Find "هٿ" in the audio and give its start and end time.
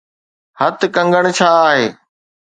0.59-0.79